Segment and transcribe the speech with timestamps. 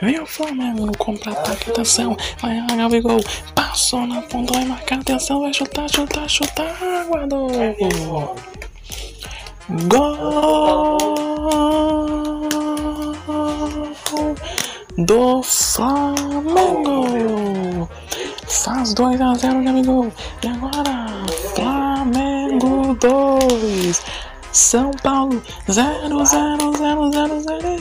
[0.00, 2.16] Vem o Flamengo no contra-ataque, atenção.
[2.40, 3.20] Vai lá Gabigol.
[3.54, 5.40] Passou na ponta, vai marcar, atenção.
[5.40, 6.74] Vai chutar, chutar, chutar.
[7.08, 7.48] Guardou.
[9.88, 10.98] Gol
[14.98, 17.08] do Flamengo.
[18.48, 20.12] Faz 2 a 0 Gabigol.
[20.42, 24.02] E agora, Flamengo 2.
[24.52, 27.74] São Paulo 0 0 0 0 0